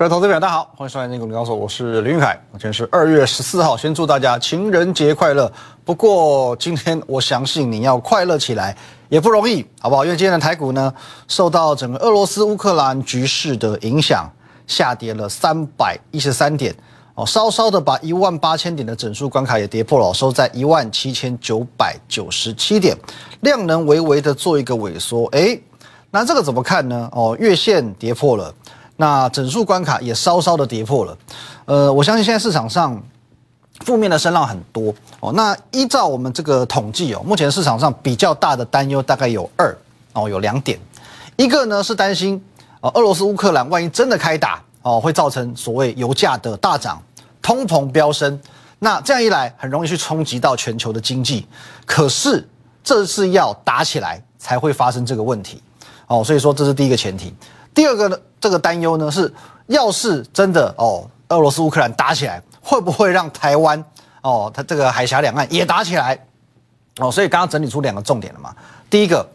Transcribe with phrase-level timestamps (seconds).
[0.00, 2.34] 各位投资者，大家好，欢迎收看《金股高手》，我是林玉凯。
[2.52, 5.52] 今天是二月十四号，先祝大家情人节快乐。
[5.84, 8.74] 不过今天我相信你要快乐起来
[9.10, 10.02] 也不容易，好不好？
[10.02, 10.90] 因为今天的台股呢，
[11.28, 14.26] 受到整个俄罗斯乌克兰局势的影响，
[14.66, 16.74] 下跌了三百一十三点，
[17.14, 22.96] 哦，稍稍的把一万八千点的整数关卡也跌破了，收在一万七千九百九十七点，
[23.40, 25.26] 量能微微的做一个萎缩。
[25.32, 25.60] 哎，
[26.10, 27.06] 那这个怎么看呢？
[27.12, 28.54] 哦，月线跌破了。
[29.00, 31.16] 那整数关卡也稍稍的跌破了，
[31.64, 33.02] 呃，我相信现在市场上
[33.86, 35.32] 负面的声浪很多哦。
[35.32, 39.74] 那依照我们这个统计哦，目前市场上比较大的担忧大概有二
[40.12, 40.78] 哦，有两点，
[41.36, 42.44] 一个呢是担心
[42.82, 47.02] 哦，俄罗斯乌克兰万一真的开打哦，会造成所谓油价的大涨、
[47.40, 48.38] 通膨飙升，
[48.80, 51.46] 那这样一来很容易去冲击到全球的经济。
[51.86, 52.46] 可是
[52.84, 55.62] 这是要打起来才会发生这个问题
[56.06, 57.34] 哦，所以说这是第一个前提。
[57.72, 59.32] 第二个呢，这个担忧呢是，
[59.68, 63.82] 要是真的哦，俄罗斯乌克兰打起来，会不会让台湾
[64.22, 66.18] 哦，它这个海峡两岸也打起来
[66.98, 67.10] 哦？
[67.10, 68.54] 所以刚刚整理出两个重点了嘛。
[68.90, 69.26] 第一个，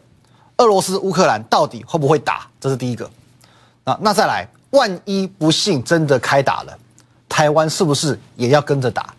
[0.57, 2.45] 俄罗斯乌克兰到底会不会打？
[2.59, 3.09] 这是第一个。
[3.85, 6.77] 那那再来，万一不幸真的开打了，
[7.29, 9.13] 台湾是不是也要跟着打？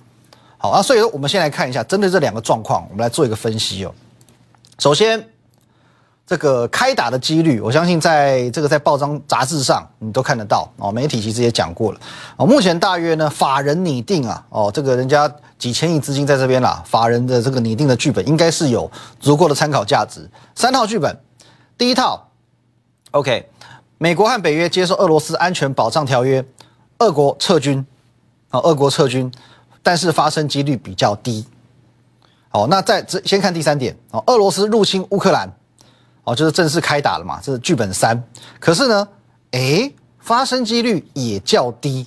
[0.58, 3.94] 好啊，所以说我们先来看一下，针对这两个状况，我们来做一个分析哦。
[4.78, 5.26] 首先。
[6.26, 10.90] 这个开打的几率，我相信在这个在报章杂志上你都看得到哦。
[10.90, 12.00] 媒体其实也讲过了
[12.36, 12.44] 哦。
[12.44, 20.28] 目前大约呢，法人拟定啊哦，这个人家几千亿资金在这边啦，法人的这个拟定的剧本应该是有足够的参考价值。
[20.56, 21.16] 三套剧本，
[21.78, 22.26] 第一套
[23.12, 23.48] ，OK，
[23.98, 26.44] 美国和北约接受俄罗斯安全保障条约，
[26.98, 27.86] 俄国撤军，
[28.50, 29.30] 哦，俄国撤军，
[29.80, 31.46] 但是发生几率比较低。
[32.48, 35.48] 好，那在这先看第三点哦，俄罗斯入侵乌克兰。
[36.26, 38.20] 哦，就是正式开打了嘛，这是剧本三。
[38.58, 39.08] 可是呢，
[39.52, 42.04] 哎，发生几率也较低。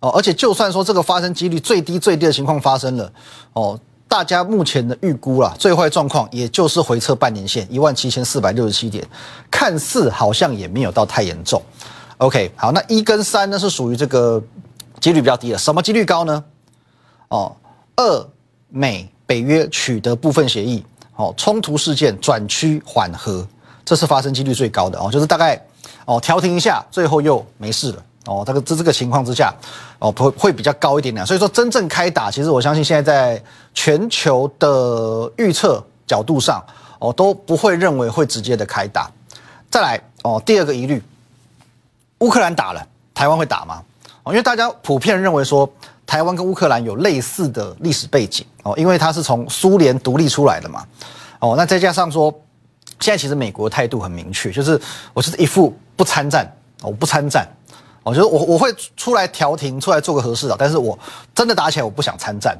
[0.00, 3.12] 哦，而且就算说这个发生几率最低最低的情况发生了，
[3.52, 3.78] 哦，
[4.08, 9.06] 大家目前的预估啦，最坏状况也就是回撤半年线一万七千四百六十七点，
[9.48, 11.62] 看似好像也没有到太严重。
[12.18, 14.42] OK，好，那一跟三呢是属于这个
[15.00, 16.44] 几率比较低的，什么几率高呢？
[17.28, 17.56] 哦，
[17.96, 18.28] 二
[18.68, 20.84] 美北约取得部分协议。
[21.16, 23.46] 哦，冲突事件转趋缓和，
[23.84, 25.60] 这是发生几率最高的哦，就是大概
[26.06, 28.42] 哦调停一下，最后又没事了哦。
[28.44, 29.54] 这个这这个情况之下，
[30.00, 31.24] 哦会会比较高一点点。
[31.24, 33.42] 所以说真正开打，其实我相信现在在
[33.74, 36.60] 全球的预测角度上，
[36.98, 39.08] 哦都不会认为会直接的开打。
[39.70, 41.00] 再来哦，第二个疑虑，
[42.18, 43.82] 乌克兰打了，台湾会打吗？
[44.24, 45.70] 哦，因为大家普遍认为说。
[46.06, 50.84] 台湾跟乌克兰有类似的历史背景哦，因为它是从苏联独立出来的嘛，
[51.40, 52.30] 哦，那再加上说，
[53.00, 54.80] 现在其实美国态度很明确，就是
[55.12, 56.50] 我是一副不参战，
[56.82, 57.48] 我不参战，
[58.02, 60.98] 我觉得我我会出来调停，出来做个和事佬，但是我
[61.34, 62.56] 真的打起来我不想参战，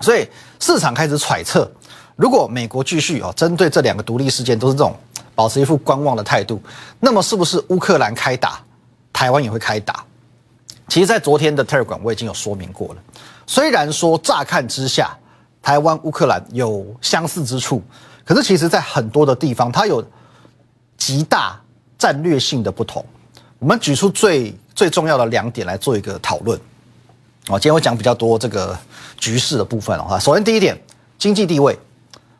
[0.00, 0.28] 所以
[0.60, 1.70] 市场开始揣测，
[2.16, 4.94] 如果美国继续哦针对这两个独立事件都是这种
[5.34, 6.60] 保持一副观望的态度，
[7.00, 8.60] 那么是不是乌克兰开打，
[9.12, 10.04] 台湾也会开打？
[10.88, 13.02] 其实，在昨天的 Telegram 我已经有说明过了。
[13.46, 15.16] 虽然说乍看之下，
[15.62, 17.82] 台湾、乌克兰有相似之处，
[18.24, 20.02] 可是其实在很多的地方，它有
[20.96, 21.60] 极大
[21.98, 23.04] 战略性的不同。
[23.58, 26.58] 我们举出最最重要的两点来做一个讨论。
[27.48, 28.76] 哦，今天我讲比较多这个
[29.18, 30.18] 局势的部分哦。
[30.18, 30.80] 首先第一点，
[31.18, 31.78] 经济地位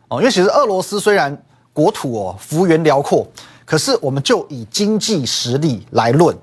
[0.08, 1.36] 哦，因为其实俄罗斯虽然
[1.72, 3.26] 国土哦幅员辽阔，
[3.66, 6.34] 可是我们就以经济实力来论。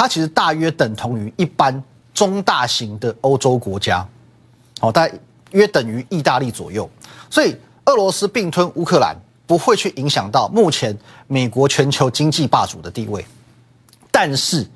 [0.00, 1.70] 它其实大约等同于一般
[2.14, 4.08] 中大型的欧洲国家，
[4.80, 5.06] 哦，大
[5.50, 6.88] 约等于意大利左右。
[7.28, 9.14] 所以俄罗斯并吞乌克兰
[9.46, 10.96] 不会去影响到目前
[11.26, 13.22] 美国全球经济霸主的地位。
[14.10, 14.66] 但是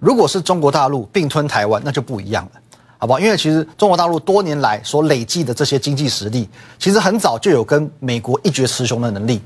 [0.00, 2.60] 如果是中国大陆并吞台湾，那就不一样了，
[2.98, 3.20] 好不好？
[3.20, 6.48] 因为其实中国大陆多年来所累积的这些经济实力，
[6.80, 9.40] 其实很早就有跟美国一决雌雄的能力。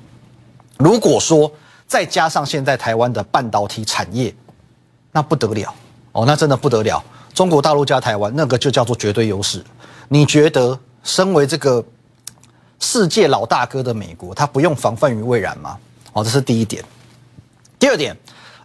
[0.78, 1.52] 如果说
[1.86, 4.34] 再加上现在台湾的半导体产业，
[5.16, 5.74] 那不得了
[6.12, 7.02] 哦，那真的不得了。
[7.32, 9.64] 中国大陆加台湾，那个就叫做绝对优势。
[10.08, 11.82] 你觉得，身为这个
[12.80, 15.78] 世界老大哥的美国，他不用防范于未然吗？
[16.12, 16.84] 哦，这是第一点。
[17.78, 18.14] 第二点，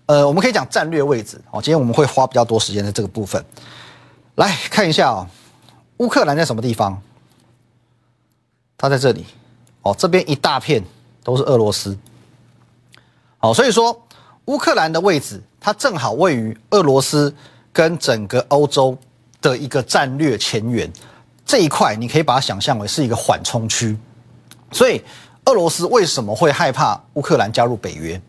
[0.08, 1.62] 呃，我们可以讲战略位置哦。
[1.62, 3.42] 今天我们会花比较多时间在这个部分，
[4.36, 5.26] 来看一下哦，
[6.00, 7.02] 乌克兰在什么地方？
[8.78, 9.26] 它在这里
[9.84, 10.84] 哦，这边一大片
[11.24, 11.98] 都是俄罗斯。
[13.38, 13.98] 好，所以说。
[14.52, 17.34] 乌克兰的位置，它正好位于俄罗斯
[17.72, 18.98] 跟整个欧洲
[19.42, 20.92] 的一个战略前沿
[21.46, 23.98] 这一块，你可以把它想象为是一个缓冲区。
[24.70, 25.02] 所以，
[25.46, 28.22] 俄罗斯为什么会害怕乌克兰加入北约？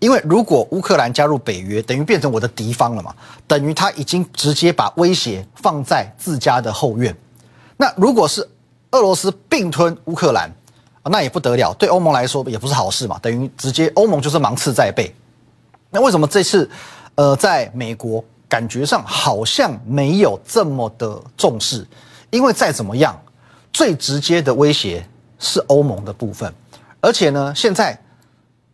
[0.00, 3.14] 因为如果乌克兰加入北约，等于变成我的敌方了嘛，
[3.46, 7.16] 等于他已经直接把威胁放在自家的后院。
[7.76, 8.40] 那如果是
[8.90, 10.50] 俄罗斯并吞乌克兰，
[11.04, 15.14] 那也不得了，对欧盟来说也不是好事嘛，等于直接欧盟就是芒刺在背。
[15.90, 16.68] 那为什么这次，
[17.14, 21.86] 呃，在美国感觉上好像没有这么的重视？
[22.30, 23.20] 因为再怎么样，
[23.72, 25.06] 最直接的威胁
[25.38, 26.52] 是欧盟的部分，
[27.00, 27.98] 而且呢，现在。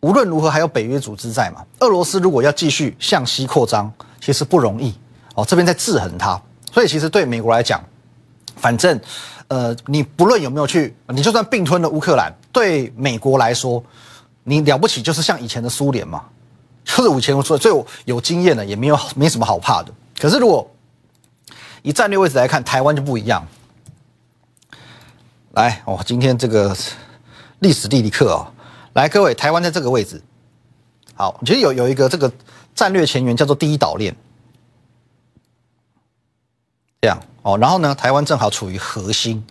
[0.01, 1.65] 无论如何，还有北约组织在嘛？
[1.79, 3.91] 俄罗斯如果要继续向西扩张，
[4.21, 4.93] 其实不容易
[5.33, 5.43] 哦。
[5.43, 6.39] 这边在制衡它，
[6.71, 7.83] 所以其实对美国来讲，
[8.55, 8.99] 反正
[9.47, 13.83] 呃，你不论有没有去，你就算并吞了乌克兰，对美国来说，
[14.43, 16.21] 你了不起就是像以前的苏联嘛，
[16.85, 17.71] 就是五千我说最
[18.05, 19.91] 有经验的，也没有没什么好怕的。
[20.17, 20.69] 可是如果
[21.81, 23.45] 以战略位置来看，台湾就不一样。
[25.51, 26.75] 来哦，今天这个
[27.59, 28.47] 历史地理课哦。
[28.93, 30.21] 来，各位，台湾在这个位置，
[31.15, 32.31] 好，其实有有一个这个
[32.73, 34.15] 战略前沿叫做第一岛链，
[37.01, 39.45] 这样哦，然后呢，台湾正好处于核心，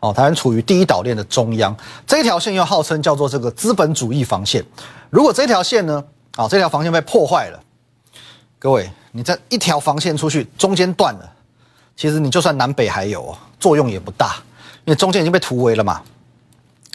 [0.00, 1.76] 哦，台湾处于第一岛链的中央，
[2.06, 4.64] 这条线又号称叫做这个资本主义防线。
[5.10, 6.04] 如果这条线呢，
[6.36, 7.60] 啊，这条防线被破坏了，
[8.58, 11.32] 各位，你这一条防线出去，中间断了，
[11.96, 14.36] 其实你就算南北还有作用也不大，
[14.84, 16.02] 因为中间已经被突围了嘛。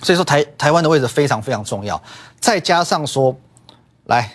[0.02, 2.02] 所以说台台湾的位置非常非常重要，
[2.40, 3.36] 再加上说，
[4.06, 4.30] 来，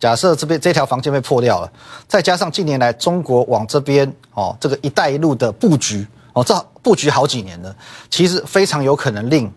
[0.00, 1.72] 假设这边这条防线被破掉了，
[2.08, 7.74] 再加上近年来中国往这边哦这个“一带一路”的布局哦，这布局好几年了，
[8.10, 9.50] 其实非常有可能令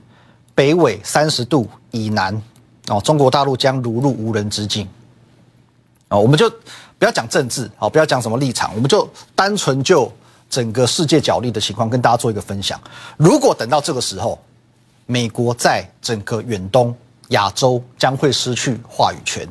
[0.54, 2.42] 北纬三十度以南
[2.90, 4.88] 哦中国大陆将如入无人之境
[6.10, 6.50] 哦，我们就
[6.98, 10.12] 不要讲政治哦，不要讲什么立场，我们就单纯就
[10.50, 12.80] 整个世界角力的情况跟大家做一个分享。
[13.18, 14.40] 如果等到这个时候，
[15.06, 16.96] 美国在整个远东、
[17.30, 19.46] 亚洲将会失去话语权，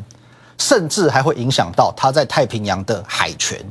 [0.56, 3.62] 甚至还会影响到它在太平洋的海权。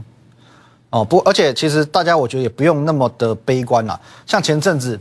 [0.91, 3.99] 哦，不，而且其实大家我觉得也不用那么的悲观了。
[4.27, 4.97] 像前阵子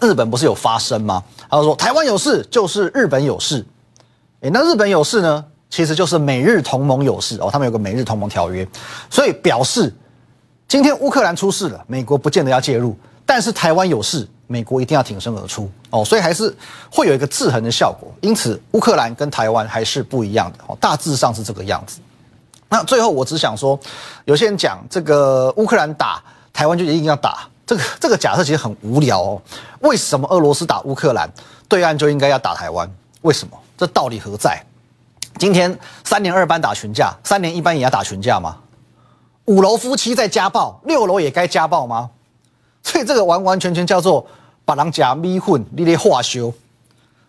[0.00, 1.22] 日本不是有发声吗？
[1.50, 3.64] 他说台湾有事就是日本有事。
[4.42, 7.48] 诶，那日本有事呢，其实就是美日同盟有事哦。
[7.50, 8.66] 他们有个美日同盟条约，
[9.08, 9.92] 所以表示
[10.68, 14.28] 今天乌克兰出事了，美国不见得要介入，但是台湾有事。
[14.48, 16.54] 美国一定要挺身而出哦，所以还是
[16.90, 18.12] 会有一个制衡的效果。
[18.20, 22.00] 因此，乌克兰跟台湾还是不一样的哦，大致上是这个样子。
[22.68, 23.78] 那最后，我只想说，
[24.26, 26.22] 有些人讲这个乌克兰打
[26.52, 29.42] 台湾就一定要打，这个这个假设其实很无聊哦。
[29.80, 31.26] 为什么俄罗斯打乌克兰，
[31.66, 32.86] 对岸就应该要打台湾？
[33.22, 33.56] 为什么？
[33.76, 34.62] 这道理何在？
[35.38, 38.56] 今天三年二班打群架，三年一班也要打群架吗？
[39.46, 42.10] 五楼夫妻在家暴，六楼也该家暴吗？
[42.82, 44.26] 所以这个完完全全叫做。
[44.64, 46.54] 把人家迷混，你得化修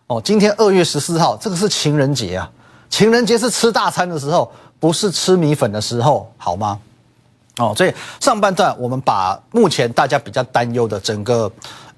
[0.05, 0.21] 哦。
[0.23, 2.47] 今天二月十四号，这个是情人节啊！
[2.91, 4.49] 情人节是吃大餐的时候，
[4.79, 6.79] 不是吃米粉的时候，好吗？
[7.57, 11.51] 哦，所以上半段我们把目前大家比较担忧的整个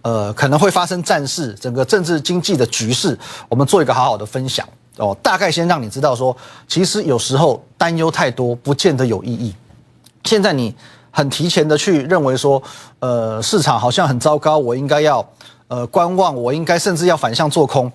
[0.05, 3.17] 呃可能会发生战事、整个政治经济的局势，
[3.49, 4.65] 我们做一个好好的分享
[4.97, 5.17] 哦。
[5.23, 6.37] 大概先让你知道说，
[6.67, 9.55] 其实有时候担忧太多不见得有意义。
[10.23, 10.75] 现在你。
[11.17, 12.61] 很提前的去认为说，
[12.99, 15.25] 呃，市场好像很糟糕，我应该要
[15.69, 17.89] 呃观望，我应该甚至要反向做空。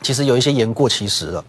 [0.00, 1.44] 其实有一些言过其实了，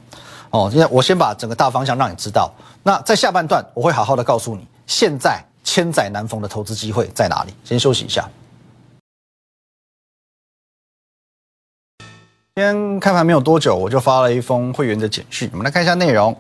[0.50, 2.52] 哦，现在我先把整个大方向让你知道。
[2.84, 7.54] 那在下半段，我会好好的告诉你，现在千载难逢的投资机会在哪里。
[7.64, 8.28] 先休息一下。
[12.56, 16.36] 今天开盘没有多久，我就发了一封会员的简讯，我们来看一下内容。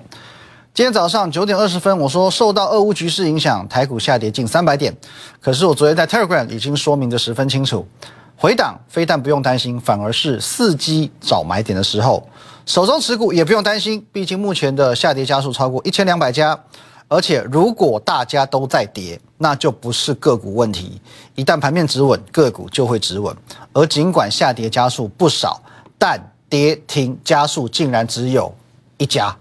[0.74, 4.94] 今天早上九点二十分，我说受到俄乌局势影响，台股下跌近三百点。
[5.40, 7.88] 可是我昨天在 Telegram 已经说明的十分清楚，
[8.36, 12.28] 回档非但不用担心，反而是伺机找买点的时候。
[12.66, 16.60] 手中持股也不用担心，毕竟目前的下跌家数超过一千两百家。
[17.08, 21.02] 而且如果大家都在跌，那就不是个股问题。
[21.34, 23.36] 一旦盘面止稳，个股就会止稳。
[23.74, 25.60] 而尽管下跌家数不少，
[26.00, 28.52] 但跌停加速竟然只有
[28.98, 29.36] 一家。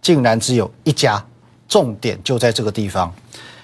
[0.00, 1.22] 竟然只有一家，
[1.68, 3.12] 重点就在这个地方。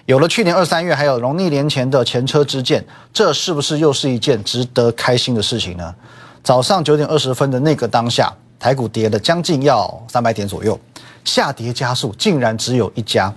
[0.05, 2.85] 有了去年二三月还有农历年前的前车之鉴，
[3.15, 5.95] 这是不是又是一件值得开心的事情呢？
[6.43, 10.79] 早上九点二十分的那个当下，台股跌了将近要三百点左右，
[11.25, 13.33] 下跌加速竟然只有一家。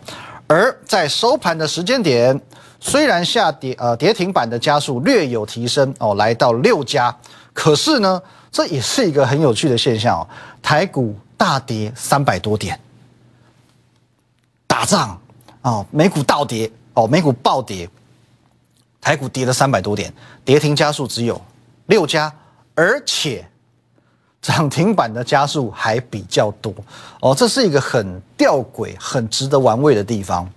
[0.48, 2.38] 而在收盘的时间点，
[2.82, 7.16] 虽然下跌呃跌停板的加速略有提升哦，来到六家，
[7.54, 10.28] 可是呢，这也是一个很有趣的现象哦，
[10.62, 12.80] 台股大跌三百多点。
[14.66, 15.20] 打仗
[15.62, 17.90] 啊，美股倒跌哦，美股暴跌，
[19.02, 20.14] 台股跌了三百多点，
[20.46, 21.42] 跌停家数只有
[21.88, 22.32] 六家，
[22.76, 23.44] 而且
[24.42, 26.74] 涨停板的家数还比较多
[27.22, 30.48] 哦，这是一个很吊诡、很值得玩味的地方。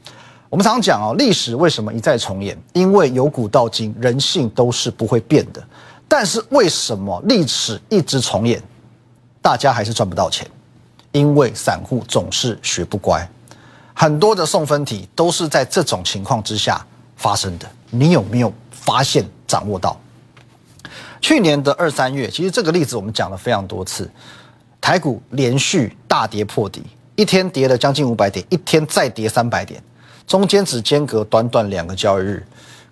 [0.49, 2.57] 我们常常讲哦，历史为什么一再重演？
[2.73, 5.63] 因为由古到今，人性都是不会变的。
[6.11, 8.61] 但是为什么历史一直重演，
[9.41, 10.45] 大家还是赚不到钱？
[11.13, 13.25] 因为散户总是学不乖，
[13.95, 16.85] 很多的送分题都是在这种情况之下
[17.17, 17.71] 发生的。
[17.91, 19.97] 你有没有发现、掌握到？
[21.21, 24.11] 去年的二三月，其实这个例子我们讲了非常多次，
[24.81, 26.83] 台股连续大跌破底，
[27.15, 29.81] 一天跌了将近五百点，一天再跌三百点。
[30.27, 32.47] 中间只间隔短短两个交易日，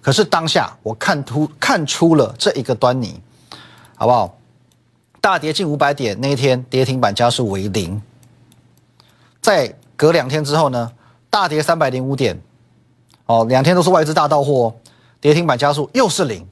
[0.09, 3.21] 可是当下我看出看出了这一个端倪，
[3.95, 4.35] 好不好？
[5.21, 8.01] 大跌近五百点那一天，跌停板加速为零。
[9.43, 10.91] 在隔两天之后呢，
[11.29, 12.41] 大跌三百零五点，
[13.27, 14.75] 哦，两天都是外资大到货，
[15.21, 16.49] 跌停板加速又是零。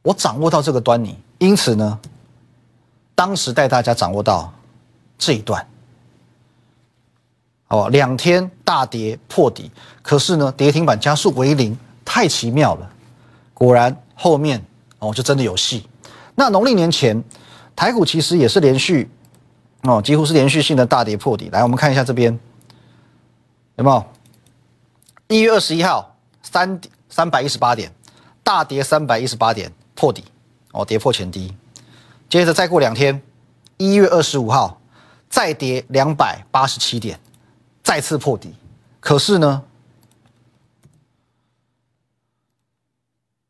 [0.00, 2.00] 我掌握到这个端倪，因此呢，
[3.14, 4.50] 当时带大家掌握到
[5.18, 5.68] 这一段。
[7.68, 11.78] 哦，两天大跌破底，可是呢，跌停板加速为零，
[12.14, 12.88] 太奇妙了。
[13.52, 14.64] 果然后面
[15.00, 15.84] 哦，就真的有戏。
[16.36, 17.20] 那农历年前，
[17.74, 19.10] 台股其实也是连续
[19.82, 21.48] 哦，几乎是连续性的大跌破底。
[21.50, 22.38] 来，我们看一下这边
[23.74, 24.04] 有没有？
[25.26, 27.92] 一月二十一号三三百一十八点，
[28.44, 30.22] 大跌三百一十八点破底
[30.70, 31.52] 哦，跌破前低。
[32.28, 33.20] 接着再过两天，
[33.76, 34.80] 一月二十五号
[35.28, 37.18] 再跌两百八十七点。
[37.82, 38.54] 再次破底，
[39.00, 39.64] 可是呢，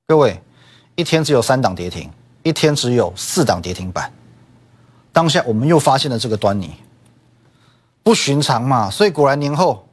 [0.06, 0.38] 各位，
[0.96, 2.10] 一天只有三档跌停，
[2.42, 4.12] 一天只有四档跌停板。
[5.14, 6.74] 当下我们又发现了这个端倪，
[8.02, 8.90] 不寻常嘛。
[8.90, 9.88] 所以果然年后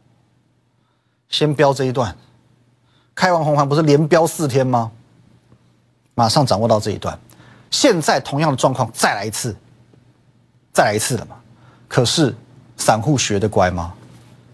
[1.29, 2.13] 先标这一段，
[3.15, 4.91] 开完红盘不是连标四天吗？
[6.13, 7.17] 马上掌握到这一段，
[7.69, 9.55] 现在同样的状况再来一次，
[10.73, 11.37] 再来一次了嘛？
[11.87, 12.35] 可是
[12.75, 13.93] 散户学得乖吗？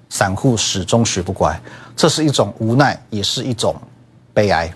[0.07, 1.59] 散户始终学不乖，
[1.95, 3.75] 这是一种无奈，也是一种
[4.35, 4.71] 悲哀，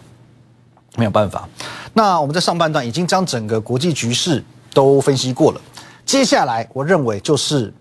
[0.97, 1.47] 没有办法。
[1.93, 4.43] 那我们在上半段已经将整个国际局势
[4.73, 5.61] 都分析过了，
[6.05, 7.73] 接下来我认为就是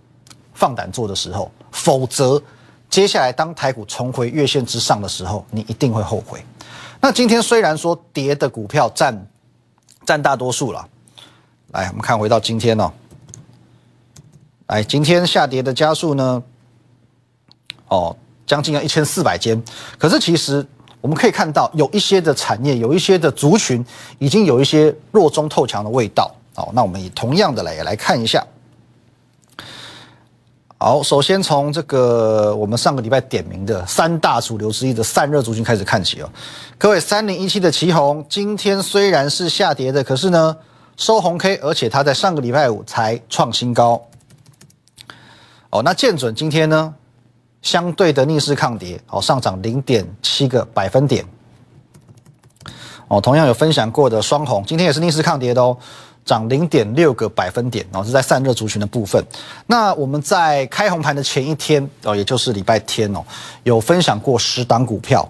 [0.55, 2.43] 放胆做的时候，否则
[2.89, 6.45] 接下来当台股重回月线之上的时候，你一定会后悔。
[7.01, 9.27] 那今天虽然说跌的股票占
[10.05, 10.87] 占大多数了，
[11.69, 12.93] 来我们看回到今天哦，
[14.67, 16.43] 来今天下跌的加速呢？
[17.89, 19.61] 哦，将近要一千四百间，
[19.99, 20.67] 可是其实
[21.01, 23.85] 我们可以看到，有一些的产业，有一些的族群，
[24.19, 26.31] 已经有一些弱中透强的味道。
[26.55, 28.45] 好，那我们以同样的来也来看一下。
[30.77, 36.31] 好，首先从这个我们上个礼拜点名的三大主流之一的散热族群开始看起哦。
[36.79, 40.57] 各位，三零一七的旗宏今天虽然是下跌的，可是呢
[40.97, 44.03] 收红 K，而且它在上个礼拜五才创新高。
[45.71, 46.95] 哦，那建准今天呢？
[47.63, 51.25] 相对的逆势抗跌，哦，上涨零点七个百分点。
[53.09, 55.77] 哦，同样有分享过的双红，今天也是逆势抗跌的哦，
[56.25, 59.25] 涨零点六个百分点，哦，是在散热族群的部分。
[59.67, 63.25] 那我们在开红盘的前一天，哦，也就是礼拜天哦，
[63.65, 65.29] 有分享过十档股票，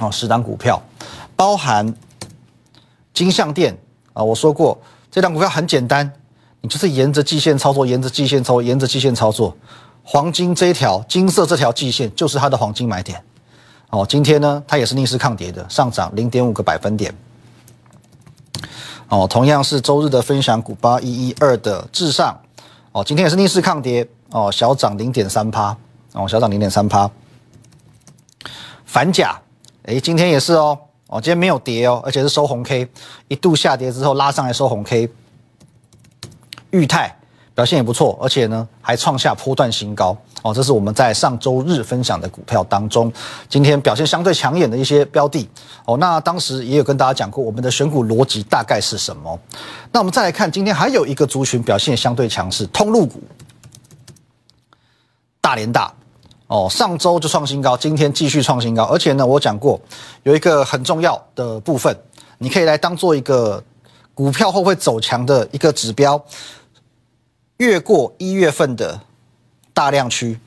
[0.00, 0.82] 哦，十档股票，
[1.36, 1.94] 包含
[3.14, 3.78] 金相店
[4.12, 4.76] 啊，我说过
[5.08, 6.10] 这档股票很简单，
[6.60, 9.56] 你就是沿着季线操作，沿着季线操作，沿着季线操作。
[10.08, 13.20] 黄金这一条金色这条季线就是它的黄金买点，
[13.90, 17.12] 哦，今天呢它也是逆势抗跌的，上涨零点五个百分点，
[19.08, 22.38] 哦，同样是周日的分享股八一一二的至上，
[22.92, 25.76] 哦，今天也是逆势抗跌，哦，小涨零点三趴，
[26.12, 27.10] 哦，小涨零点三趴，
[28.84, 29.36] 反甲，
[29.86, 32.88] 哎，今天也是哦，哦，今天没有跌哦，而且是收红 K，
[33.26, 35.10] 一度下跌之后拉上来收红 K，
[36.70, 37.12] 裕泰。
[37.56, 40.52] 表现也不错，而且呢还创下波段新高哦。
[40.52, 43.10] 这是我们在上周日分享的股票当中，
[43.48, 45.48] 今天表现相对抢眼的一些标的
[45.86, 45.96] 哦。
[45.96, 49.40] 那当时也有跟大家讲过，我们的选股逻辑大概是什么？
[49.90, 53.22] 那我们再来看，今天还有一个族群表现相对强势，通路股，
[55.40, 55.90] 大连大
[56.48, 59.80] 哦，上周就创新高，今天继续创新高，而且呢，我讲过
[60.24, 61.96] 有一个很重要的部分，
[62.36, 63.64] 你可以来当做一个
[64.12, 66.22] 股票会不会走强的一个指标。
[67.58, 69.00] 越过一月份的
[69.72, 70.38] 大量区，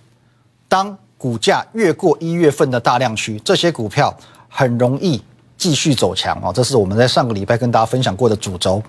[0.68, 4.16] 当股价越过一月份的大量区，这些股票
[4.48, 5.22] 很容易
[5.58, 6.52] 继续走强哦。
[6.54, 8.82] 这是我们在上个礼拜跟大家分享过的主轴。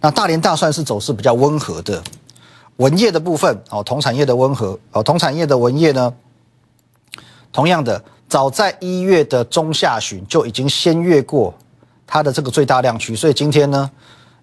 [0.00, 2.02] 那大连大蒜是走势比较温和的
[2.76, 6.12] 文业的部分哦，同产业的温和哦，同产业的文业呢，
[7.52, 11.54] 同样的，早在一月的中下旬就已经先越过
[12.06, 13.90] 它的这个最大量区，所以今天呢，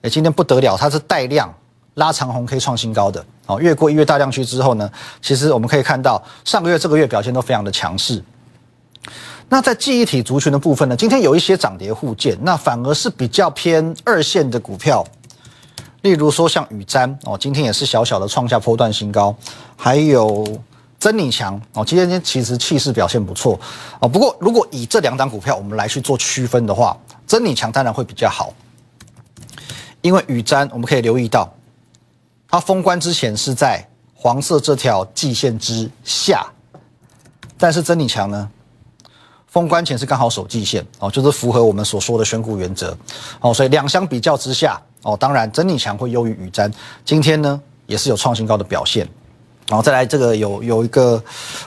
[0.01, 1.53] 哎，今天不得了，它是带量。
[1.95, 4.89] 拉长红 K 创新高的，哦，越过一月大量区之后呢，
[5.21, 8.23] 其实我们可以看到上个月、这个月表现都非常的强势。
[9.49, 15.05] 那在记忆体族群的部分呢，今天有一些涨跌互见，那反而是比较偏二线的股票，
[16.01, 19.35] 例如说像宇瞻哦，今天也是小小的创下波段新高，
[19.75, 20.47] 还有
[20.97, 23.59] 真理强哦，今天其实气势表现不错
[23.99, 24.07] 哦。
[24.07, 26.97] 不过如果以这两档股票我们来去做区分的话，
[27.27, 28.51] 真理强当然会比较好，
[30.01, 31.53] 因为宇瞻我们可以留意到，
[32.53, 33.83] 它封关之前是在
[34.13, 36.45] 黄色这条季线之下，
[37.57, 38.47] 但是真理强呢？
[39.47, 42.95] 封关前是刚好守季线哦，就是符合我们所说的选股原则
[43.41, 46.71] 哦，所以两相比较之下哦，当然真理强会优于雨瞻。
[47.03, 49.09] 今天呢也是有创新高的表现，
[49.67, 51.19] 然后再来这个有有一个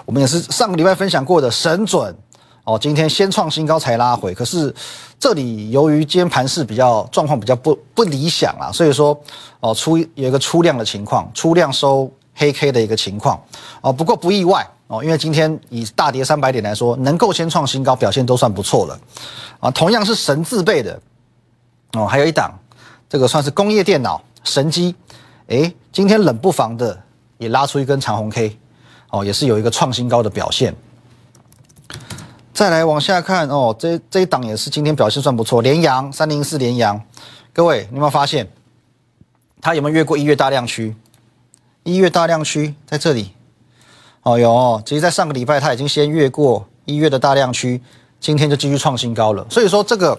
[0.04, 2.16] 我们也是上个礼拜分享过的神准
[2.62, 4.72] 哦，今天先创新高才拉回，可是
[5.18, 9.18] 这里由于今天盘势比较状况比较不不理想啊，所以说
[9.60, 13.42] 哦出有一个出量的情况，出量收黑 K 的一个情况
[13.80, 14.66] 哦，不过不意外。
[14.88, 18.96] 哦，因为今天以大跌三百点来说，能够先创新高，表现都算不错了，
[19.58, 20.96] 啊，同样是神字辈的，
[21.94, 22.56] 哦，还有一档，
[23.08, 24.94] 这个算是工业电脑神机，
[25.48, 26.96] 哎，今天冷不防的
[27.38, 28.56] 也拉出一根长红 K，
[29.10, 30.72] 哦，也是有一个创新高的表现。
[32.56, 36.98] 再来往下看，哦，这这一档也是今天表现算不错，连阳三零四连阳，
[37.52, 38.48] 各位你有没有发现，
[39.60, 40.96] 它有没有越过一月大量区？
[41.82, 43.30] 一月大量区在这里。
[44.22, 47.78] 哦有，其实，在上个礼拜，它已经先越过一月的大量区，
[48.18, 49.46] 今天就继续创新高了。
[49.50, 50.18] 所以说，这个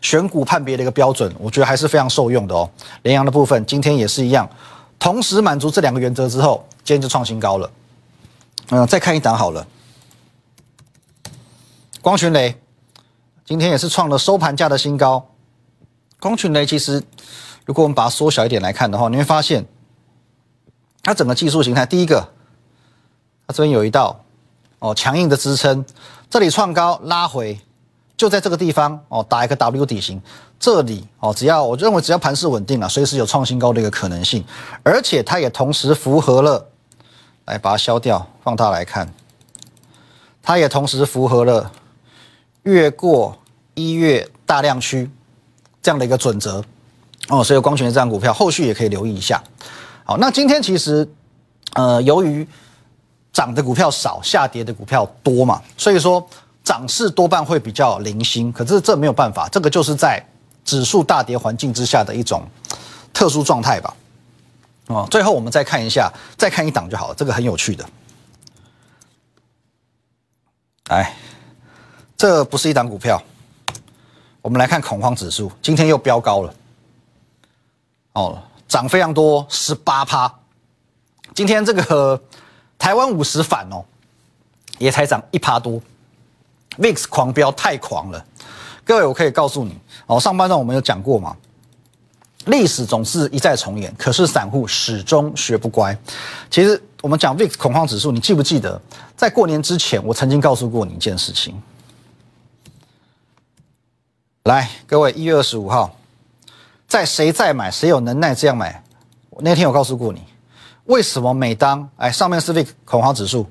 [0.00, 2.68] 选股判别的一个标准，我觉得还是非常受用的哦。
[3.02, 4.50] 连阳的部分，今天也是一样，
[4.98, 7.70] 同时满足这两个原则之后，今天就创新高了。
[8.70, 9.64] 嗯，再看一档好了，
[12.02, 12.58] 光群雷
[13.44, 15.28] 今天也是创了收盘价的新高。
[16.18, 17.02] 光群雷其实，
[17.66, 19.66] 如果我们把它缩小一点来看的话，你会发现，
[21.02, 22.26] 它整个技术形态，第一个。
[23.46, 24.24] 它这边有一道
[24.78, 25.84] 哦强硬的支撑，
[26.30, 27.60] 这里创高拉回，
[28.16, 30.22] 就在这个地方哦打一个 W 底型，
[30.58, 34.44] 这里哦只要我认为只要盘势稳定啊，随时有创新高的一个可能性，
[34.84, 36.64] 而且它也同时符合了，
[37.46, 39.12] 来把它消掉，放大来看，
[40.42, 41.72] 它也同时符合了
[42.62, 43.36] 越过
[43.74, 45.10] 一月大量区
[45.82, 46.62] 这样的一个准则
[47.28, 49.42] 哦，所以光泉这张股票后续也可以留意一下。
[50.04, 51.08] 好，那今天其实
[51.74, 52.46] 呃由于
[53.32, 56.26] 涨的股票少，下跌的股票多嘛，所以说
[56.64, 58.52] 涨势多半会比较零星。
[58.52, 60.24] 可是这没有办法，这个就是在
[60.64, 62.42] 指数大跌环境之下的一种
[63.12, 63.94] 特殊状态吧。
[64.88, 67.86] 哦，最后我们再看一下，再看一档就好了，这个很有趣的。
[70.88, 71.14] 哎，
[72.20, 73.18] 这不是一档股票，
[74.42, 76.54] 我们来看恐慌指数，今天又飙高了。
[78.12, 80.30] 哦，涨非常多，十八趴。
[81.34, 82.22] 今天这个。
[82.78, 83.82] 台湾五十反哦，
[84.78, 85.80] 也才涨一趴多
[86.78, 88.22] ，VIX 狂飙太狂了。
[88.84, 91.34] 各位，我可以告诉你哦，上半段我们有讲过嘛，
[92.46, 95.96] 历史总是一再重演，可是散户始终学不乖。
[96.50, 98.78] 其实我们讲 VIX 恐慌指数，你记不记得
[99.16, 101.54] 在过年之前，我曾经告诉过你一件事情？
[104.44, 105.94] 来，各位，一月二十五号，
[106.88, 108.82] 在谁在买，谁有能耐这样买？
[109.40, 110.22] 那天我告诉过你。
[110.84, 113.46] 为什么每当哎上面是 VIX 恐慌指数？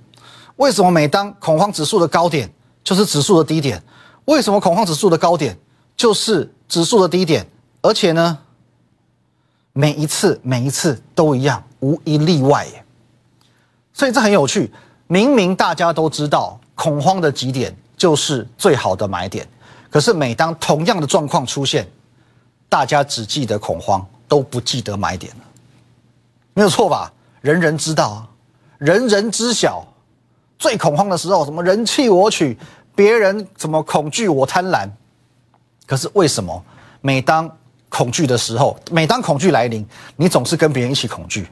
[0.56, 2.52] 为什么每当恐慌指数的高点
[2.84, 3.82] 就是指数的低点？
[4.26, 5.56] 为什么恐慌指数的高点
[5.96, 7.48] 就是指数的低点？
[7.82, 8.40] 而且呢，
[9.74, 12.84] 每一次每一次都一样，无一例外耶。
[13.94, 14.74] 所以这很有趣。
[15.06, 19.48] 明明大家都知道恐慌的极点就是最好的买点，
[19.90, 21.88] 可是每当同样的状况出现，
[22.68, 25.42] 大家只记得恐慌，都不记得买点了，
[26.54, 27.12] 没有错吧？
[27.42, 28.30] 人人知道啊，
[28.78, 29.86] 人人知晓，
[30.58, 32.58] 最恐慌的时候，什么人气我取，
[32.94, 34.90] 别人怎么恐惧我贪婪。
[35.88, 36.64] 可是为什么
[37.02, 37.50] 每当
[37.88, 39.84] 恐惧的时候，每当恐惧来临，
[40.16, 41.48] 你总是跟别人一起恐惧？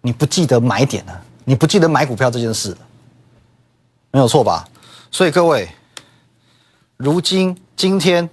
[0.00, 2.76] 你不记得买点了，你不记得买股票这件事，
[4.10, 4.66] 没有错吧？
[5.10, 5.68] 所以各位，
[7.02, 8.28] 如今今天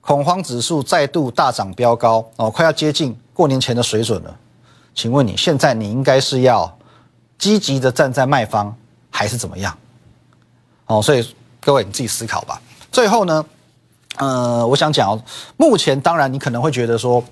[0.00, 4.36] 恐慌指数再度大涨飙高哦，快要接近过年前的水准了。
[4.92, 6.76] 请问你现在你应该是要
[7.38, 8.74] 积极的站在卖方，
[9.08, 9.78] 还是怎么样？
[10.86, 11.24] 哦，所以
[11.60, 12.60] 各位你自己思考吧。
[12.90, 13.46] 最后呢，
[14.16, 15.16] 呃，我想讲，
[15.56, 17.22] 目前当然你可能会觉得说，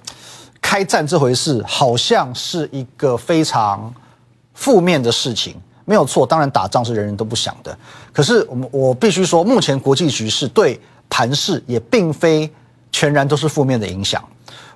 [0.63, 3.93] 开战这回事好像是一个非常
[4.55, 6.27] 负面的事情，没有错。
[6.27, 7.77] 当然打仗是人人都不想的，
[8.13, 12.51] 可是我们我必须说，目前国际局势对盘势也并非
[12.93, 14.23] 全然都是负面的影响。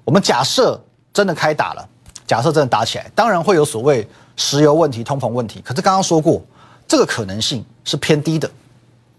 [0.05, 0.81] 我们假设。
[1.15, 1.89] 真的开打了，
[2.27, 5.63] 假设真的打起来，当然会有所谓石油问题、通膨问题。
[5.65, 6.43] 可是刚刚说过，
[6.89, 8.51] 这个可能性是偏低的。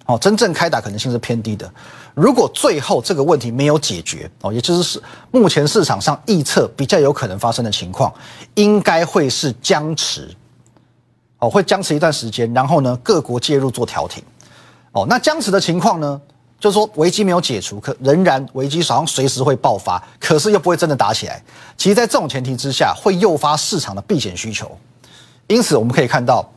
[0.06, 1.72] 哦，真正开打可能性是偏低的。
[2.14, 8.14] 如果最后这个问题没有解决，哦，也就是是目前市场上预测比较有可能发生的情况，
[8.56, 10.30] 应该会是僵持，
[11.46, 14.24] 哦，会僵持一段时间，然后呢，各国介入做调停。
[14.94, 16.20] 哦，那僵持的情况呢，
[16.60, 21.40] 就是说危机没有解除，可仍然危机好像随时会爆发，可是又不会真的打起来。
[21.78, 24.76] 其实，在这种前提之下，会诱发市场的避险需求。
[25.46, 26.50] 因此，我们可以看到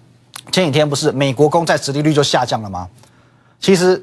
[0.50, 2.88] 前几天不是美国公债殖利率就下降了吗？
[3.60, 4.02] 其实，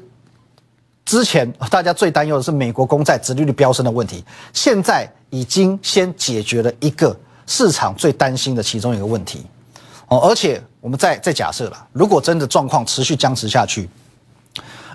[1.04, 9.46] 之前大家最担忧的是美国公债殖利率飙升的问题，现在已经先解决了一个市场最担心的其中一个问题，
[10.08, 13.90] 哦，而且我们再再假设了，如果真的状况持续僵持下去，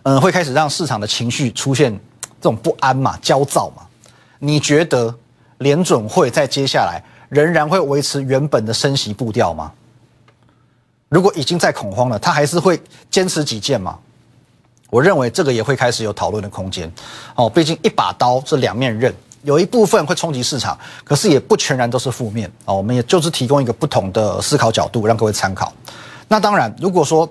[0.04, 1.92] 嗯，会开始让市场的情绪出现
[2.40, 3.84] 这种不安嘛、焦躁嘛？
[4.40, 5.14] 你觉得
[5.58, 9.70] 联准会在接下来仍然会维持原本的升息步调吗？
[11.10, 14.00] 如果已经在恐慌了，他还是会坚持己见吗？
[14.90, 16.90] 我认为这个也会开始有讨论的空间，
[17.36, 22.76] 哦，毕竟一把刀是两面刃，有一部分会冲击市场，可是也不全然都是负面哦。
[22.76, 25.74] 我们也就是提供一个不同的思考角度，让各位参考。
[26.28, 27.28] 那当然，如果说，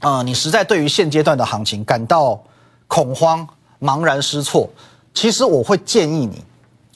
[0.00, 2.40] 呃，你实在对于现阶段的行情感到
[2.88, 3.46] 恐慌、
[3.80, 4.68] 茫然失措，
[5.14, 6.42] 其实我会建议你，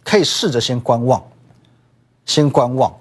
[0.02, 1.22] 可以试着先观望，
[2.24, 2.92] 先观望。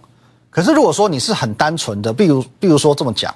[0.50, 3.34] 可是如果说你是很单纯的，比如，比如说这么讲。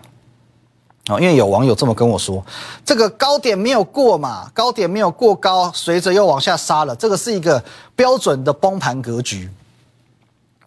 [1.17, 2.45] 因为有网友这么跟我说，
[2.85, 7.63] 这个高点没有过嘛，高点没有过高，随着又往下杀了，这个是一个
[7.95, 9.49] 标准的崩盘格局。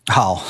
[0.07, 0.43] 好，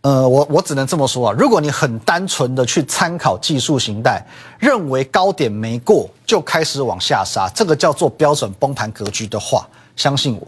[0.00, 4.24] 呃，我我只能这么说啊，如果你很单纯的去参考技术形态，
[4.58, 10.46] 认为高点没过就开始往下杀，这个叫做标准崩盘格局的话，相信我，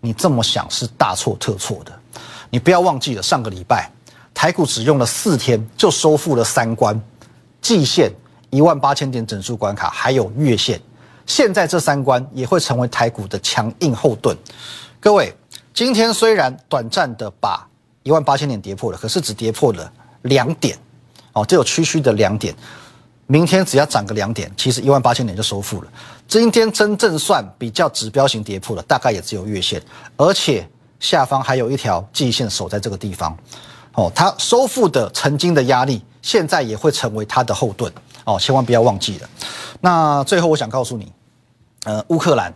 [0.00, 1.92] 你这么想是大错特错的。
[2.50, 3.90] 你不要忘记了，上个礼拜
[4.34, 7.00] 台股只用了四天就收复了三关。
[7.64, 8.12] 季线
[8.50, 10.78] 一万八千点整数关卡，还有月线，
[11.24, 14.36] 现在这三关也会成为台股的强硬后盾。
[15.00, 15.34] 各位，
[15.72, 17.66] 今天虽然短暂的把
[18.02, 19.90] 一万八千点跌破了，可是只跌破了
[20.24, 20.76] 两点，
[21.32, 22.54] 哦，只有区区的两点。
[23.26, 25.88] 明天只要涨个两点，其实一万八千点就收复了。
[26.28, 29.82] 今天真正算比较指标型跌破了，大概也只有月线，
[30.18, 30.68] 而且
[31.00, 33.34] 下方还有一条季线守在这个地方。
[33.94, 37.92] 哦，它收复的曾经的压力，现在也会成为他的后盾
[38.24, 39.28] 哦，千万不要忘记了。
[39.82, 41.12] 那最后我想告诉你，
[41.84, 42.52] 呃，乌克兰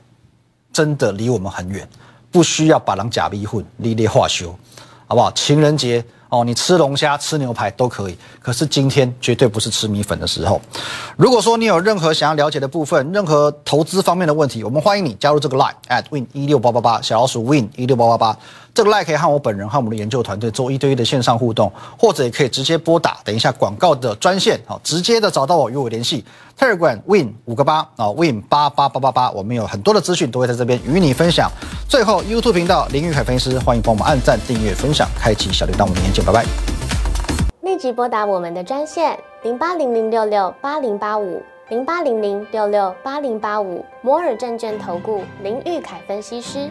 [0.72, 1.86] 真的离我们很远，
[2.30, 4.58] 不需要把狼假逼混，立烈化修，
[5.06, 5.30] 好不好？
[5.32, 6.02] 情人节。
[6.30, 10.60] 哦，你吃龙虾、吃牛排都可以，可是今天绝对不是吃米粉的时候。
[11.16, 18.38] 如果说你有任何想要了解的部分，任何投资方面的问题，我们欢迎你加入这个 line at win 一六八八八小老鼠 win 一六八八八。
[18.74, 26.24] 这个 line 可以和我本人和我们的研究团队做一对一的线上互动，或者也可以直接拨打等一下广告的专线，好，直接的找到我与我联系。
[26.58, 31.50] Telegram win 五个八啊，win 八八八八八，我们有很多的资讯都会在这边与你分享。
[31.88, 35.82] 最后，YouTube 频道林玉凯分析师，欢迎帮我们按赞、订阅、分享、开启小铃铛。
[35.82, 36.44] 我们明天见，拜拜。
[37.62, 46.70] 立即拨打我们的专线零八零零六六八零八五零八零零六六八零八五摩尔证券投顾林玉凯分析师。